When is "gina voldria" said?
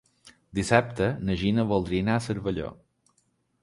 1.43-2.07